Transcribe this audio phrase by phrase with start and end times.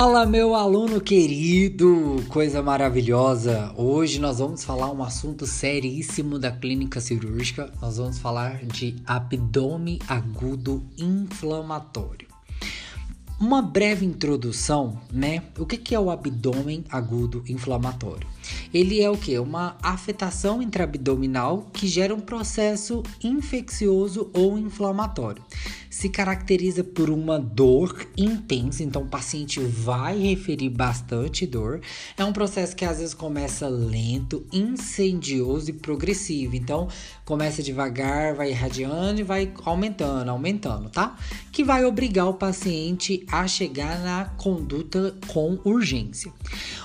[0.00, 3.70] Fala, meu aluno querido, coisa maravilhosa.
[3.76, 7.70] Hoje nós vamos falar um assunto seríssimo da clínica cirúrgica.
[7.82, 12.28] Nós vamos falar de abdômen agudo inflamatório.
[13.38, 15.42] Uma breve introdução, né?
[15.58, 18.26] O que, que é o abdômen agudo inflamatório?
[18.72, 19.38] Ele é o que?
[19.38, 25.42] Uma afetação intraabdominal que gera um processo infeccioso ou inflamatório
[25.90, 31.80] se caracteriza por uma dor intensa, então o paciente vai referir bastante dor.
[32.16, 36.54] É um processo que às vezes começa lento, incendioso e progressivo.
[36.54, 36.86] Então
[37.24, 41.18] começa devagar, vai irradiando e vai aumentando, aumentando, tá?
[41.50, 46.32] Que vai obrigar o paciente a chegar na conduta com urgência.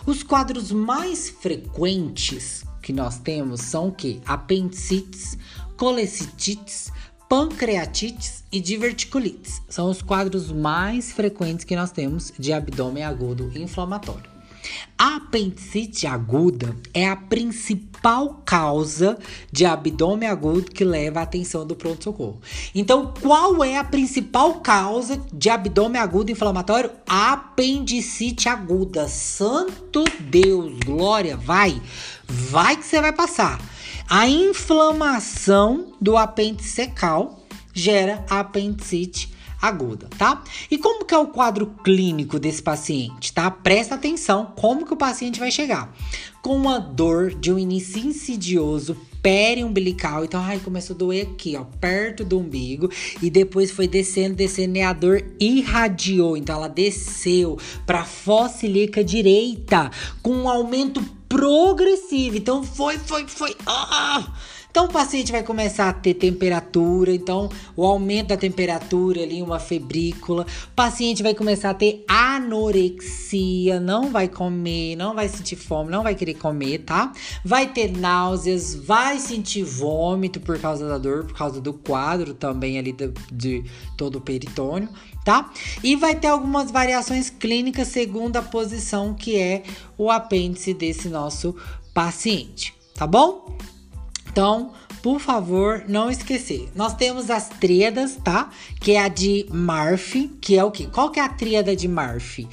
[0.05, 4.19] Os quadros mais frequentes que nós temos são o que?
[4.25, 5.37] Apendicites,
[5.77, 6.91] colecitites,
[7.35, 9.61] pancreatites e diverticulites.
[9.67, 14.23] São os quadros mais frequentes que nós temos de abdômen agudo inflamatório.
[14.97, 19.17] A apendicite aguda é a principal causa
[19.51, 22.39] de abdômen agudo que leva à atenção do pronto-socorro.
[22.73, 26.89] Então, qual é a principal causa de abdômen agudo inflamatório?
[27.05, 29.09] A apendicite aguda.
[29.09, 31.81] Santo Deus, glória, vai,
[32.25, 33.74] vai que você vai passar.
[34.07, 40.43] A inflamação do apêndice secal gera a apendicite aguda, tá?
[40.69, 43.49] E como que é o quadro clínico desse paciente, tá?
[43.49, 45.91] Presta atenção como que o paciente vai chegar.
[46.43, 51.63] Com uma dor de um início insidioso periumbilical, então ai, começou a doer aqui, ó,
[51.63, 57.57] perto do umbigo e depois foi descendo, descendo e a dor irradiou, então ela desceu
[57.87, 59.89] para fossa ilíaca direita
[60.21, 61.03] com um aumento
[61.35, 62.37] progressivo.
[62.37, 63.55] Então foi, foi, foi.
[63.65, 64.23] Ah!
[64.75, 67.47] Então o paciente vai começar a ter temperatura, então
[67.77, 70.45] o aumento da temperatura ali, uma febrícula.
[70.69, 76.03] O paciente vai começar a ter anorexia, não vai comer, não vai sentir fome, não
[76.03, 77.13] vai querer comer, tá?
[77.41, 82.77] Vai ter náuseas, vai sentir vômito por causa da dor, por causa do quadro também
[82.77, 83.63] ali de, de
[83.95, 84.89] todo o peritônio,
[85.23, 85.53] tá?
[85.81, 89.63] E vai ter algumas variações clínicas segundo a posição que é
[89.97, 91.55] o apêndice desse nosso
[91.93, 93.55] paciente, tá bom?
[94.35, 96.69] Então, por favor, não esquecer.
[96.75, 98.49] Nós temos as tríadas, tá?
[98.81, 100.89] Que é a de Murphy, que é o quê?
[100.91, 102.45] Qual que é a tríada de Murphy?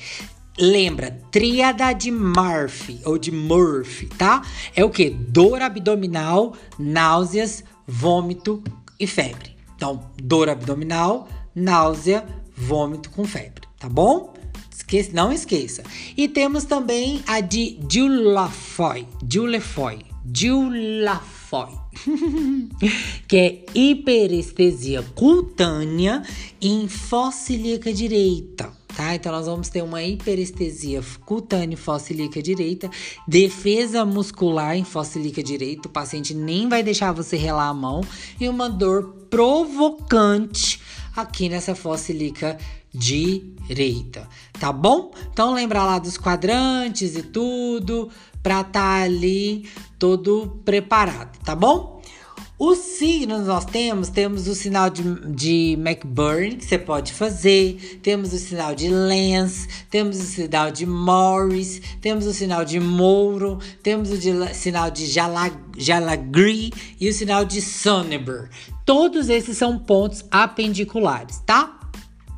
[0.56, 4.43] Lembra, tríada de Murphy ou de Murphy, tá?
[4.76, 5.10] É o que?
[5.10, 8.62] Dor abdominal, náuseas, vômito
[9.00, 9.56] e febre.
[9.75, 12.25] Então, dor abdominal, náusea,
[12.56, 14.34] vômito com febre, tá bom?
[14.72, 15.82] Esqueça, não esqueça.
[16.16, 19.99] E temos também a de Dulafoy, Dulafoy,
[21.52, 21.68] Dulafoy
[23.28, 26.22] que é hiperestesia cutânea
[26.60, 28.72] em fossa direita.
[28.96, 29.14] Tá?
[29.14, 32.90] Então, nós vamos ter uma hiperestesia cutânea fossa direita,
[33.26, 38.02] defesa muscular em fossa direita, o paciente nem vai deixar você relar a mão,
[38.38, 40.78] e uma dor provocante
[41.16, 42.12] aqui nessa fossa
[42.92, 44.28] direita,
[44.60, 45.10] tá bom?
[45.32, 48.10] Então, lembra lá dos quadrantes e tudo,
[48.42, 49.66] para estar tá ali
[50.02, 52.02] todo preparado, tá bom?
[52.58, 58.32] Os signos nós temos, temos o sinal de, de McBurn, que você pode fazer, temos
[58.32, 64.10] o sinal de Lens, temos o sinal de Morris, temos o sinal de Mouro, temos
[64.10, 68.48] o de, sinal de Jalagri e o sinal de Sonneberg.
[68.84, 71.78] Todos esses são pontos apendiculares, tá?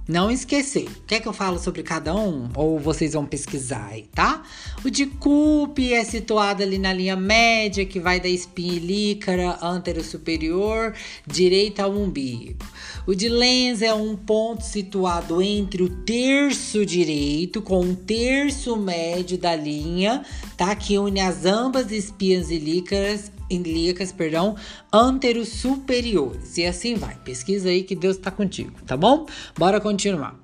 [0.06, 0.87] Não esquecer.
[1.06, 2.50] Quer que eu falo sobre cada um?
[2.54, 4.42] Ou vocês vão pesquisar aí, tá?
[4.84, 10.93] O de Coupe é situado ali na linha média, que vai da espinha ilícara antero-superior,
[11.26, 12.66] direita ao umbigo.
[13.06, 19.38] O de Lenz é um ponto situado entre o terço direito com o terço médio
[19.38, 20.22] da linha,
[20.54, 20.75] tá?
[20.76, 23.32] Que une as ambas espinhas ilícaras
[23.62, 24.56] ilíacas, perdão,
[24.92, 26.56] anteros superiores.
[26.59, 27.16] E assim vai.
[27.16, 29.26] Pesquisa aí que Deus está contigo, tá bom?
[29.58, 30.38] Bora continuar.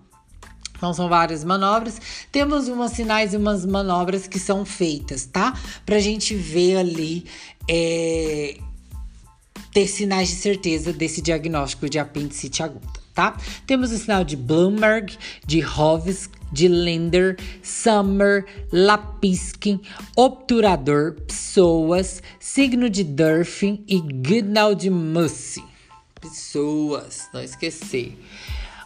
[0.76, 2.00] Então são várias manobras.
[2.32, 5.58] Temos umas sinais e umas manobras que são feitas, tá?
[5.84, 7.26] Pra gente ver ali
[7.68, 8.56] é,
[9.72, 13.36] ter sinais de certeza desse diagnóstico de apendicite aguda tá?
[13.66, 19.80] Temos o sinal de Bloomberg, de Hovis, de Linder, Summer, Lapiskin,
[20.16, 25.64] obturador, pessoas, signo de Durfin e Goodnow de Mussy.
[26.20, 28.18] Pessoas, não esquecer.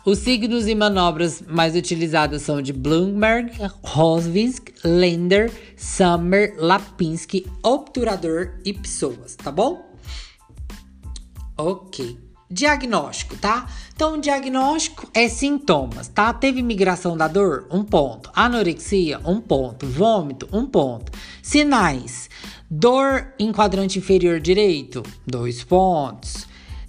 [0.05, 3.53] Os signos e manobras mais utilizadas são de Bloomberg,
[3.83, 9.95] Rosvinsk, Lender, Summer, Lapinski, obturador e pessoas, tá bom?
[11.57, 12.24] Ok.
[12.51, 13.67] Diagnóstico, tá?
[13.95, 16.33] Então, diagnóstico é sintomas, tá?
[16.33, 17.67] Teve migração da dor?
[17.71, 18.31] Um ponto.
[18.35, 19.21] Anorexia?
[19.25, 19.87] Um ponto.
[19.87, 20.49] Vômito?
[20.53, 21.11] Um ponto.
[21.43, 22.29] Sinais:
[22.71, 25.03] dor em quadrante inferior direito?
[25.27, 26.47] Dois pontos.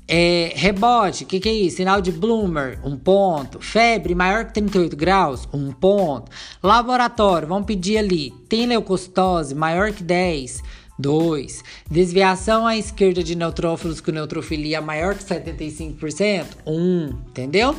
[0.08, 1.78] É, rebote, o que, que é isso?
[1.78, 3.60] Sinal de Bloomer, um ponto.
[3.60, 6.30] Febre maior que 38 graus, um ponto.
[6.62, 8.32] Laboratório, vamos pedir ali.
[8.48, 10.62] Tem leucocitose maior que 10
[10.98, 11.64] 2.
[11.90, 16.46] Desviação à esquerda de neutrófilos com neutrofilia maior que 75%?
[16.66, 16.72] 1.
[16.74, 17.76] Um, entendeu?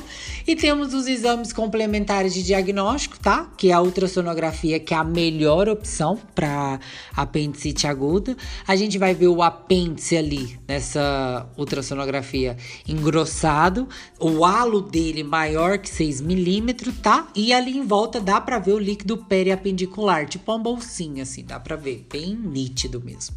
[0.47, 3.51] E temos os exames complementares de diagnóstico, tá?
[3.57, 6.79] Que é a ultrassonografia, que é a melhor opção para
[7.15, 8.37] apendicite aguda.
[8.67, 13.89] A gente vai ver o apêndice ali nessa ultrassonografia engrossado,
[14.21, 17.29] o halo dele maior que 6 milímetros, tá?
[17.35, 21.59] E ali em volta dá para ver o líquido periapendicular, tipo uma bolsinha assim, dá
[21.59, 23.37] para ver, bem nítido mesmo,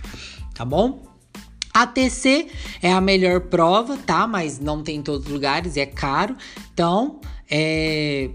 [0.53, 1.07] tá bom?
[1.73, 2.47] A TC
[2.81, 4.27] é a melhor prova, tá?
[4.27, 6.35] Mas não tem em todos os lugares é caro.
[6.73, 8.29] Então, é,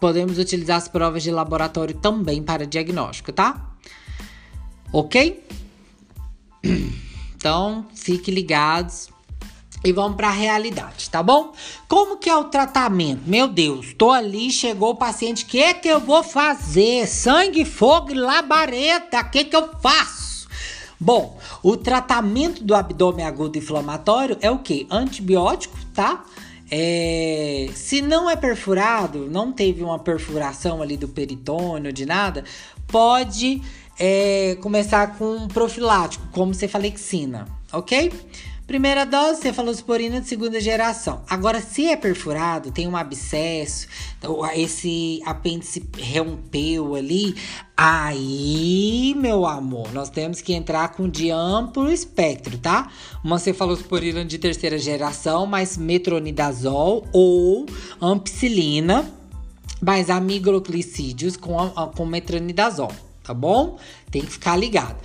[0.00, 3.76] podemos utilizar as provas de laboratório também para diagnóstico, tá?
[4.92, 5.44] Ok?
[7.40, 9.08] Então, fiquem ligados
[9.82, 11.54] e vamos para a realidade, tá bom?
[11.88, 13.22] Como que é o tratamento?
[13.24, 17.06] Meu Deus, tô ali, chegou o paciente, o que é que eu vou fazer?
[17.06, 20.29] Sangue, fogo labareda, o que que eu faço?
[21.00, 24.86] Bom, o tratamento do abdômen agudo inflamatório é o que?
[24.90, 26.26] Antibiótico, tá?
[26.70, 32.44] É, se não é perfurado, não teve uma perfuração ali do peritônio, de nada,
[32.86, 33.62] pode
[33.98, 38.12] é, começar com um profilático, como cefalexina, ok?
[38.70, 41.24] Primeira dose, cefalosporina de segunda geração.
[41.28, 45.82] Agora, se é perfurado, tem um abscesso, então, esse apêndice
[46.14, 47.34] rompeu ali,
[47.76, 52.88] aí, meu amor, nós temos que entrar com de amplo espectro, tá?
[53.24, 57.66] Uma cefalosporina de terceira geração, mais metronidazol ou
[58.00, 59.12] ampicilina,
[59.82, 61.56] mais amigdaloclicídios com,
[61.96, 62.92] com metronidazol,
[63.24, 63.80] tá bom?
[64.12, 64.98] Tem que ficar ligado.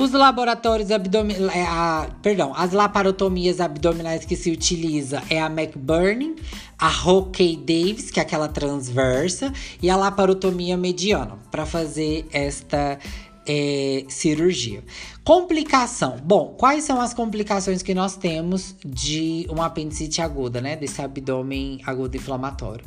[0.00, 6.36] Os laboratórios abdominais, é, perdão, as laparotomias abdominais que se utiliza é a McBurney,
[6.78, 9.52] a Hockey Davis, que é aquela transversa,
[9.82, 12.98] e a laparotomia mediana, para fazer esta
[13.46, 14.82] é, cirurgia.
[15.22, 16.16] Complicação.
[16.24, 20.76] Bom, quais são as complicações que nós temos de uma apendicite aguda, né?
[20.76, 22.86] Desse abdômen agudo inflamatório?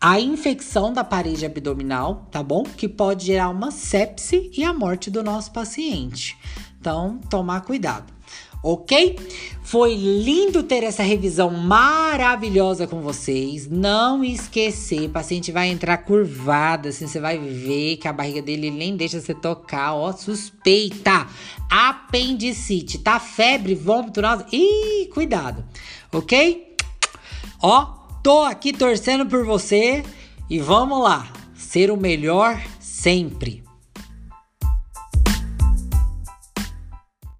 [0.00, 2.62] A infecção da parede abdominal, tá bom?
[2.64, 6.36] Que pode gerar uma sepse e a morte do nosso paciente.
[6.78, 8.12] Então, tomar cuidado.
[8.62, 9.16] Ok?
[9.62, 13.68] Foi lindo ter essa revisão maravilhosa com vocês.
[13.68, 18.70] Não esquecer, o paciente vai entrar curvada, assim, você vai ver que a barriga dele
[18.70, 21.26] nem deixa você tocar, ó, suspeita.
[21.70, 23.20] Apendicite, tá?
[23.20, 24.46] Febre, vômito, náusea.
[24.52, 25.64] Ih, cuidado.
[26.12, 26.76] Ok?
[27.62, 27.95] Ó,
[28.26, 30.02] Tô aqui torcendo por você
[30.50, 33.65] e vamos lá, ser o melhor sempre.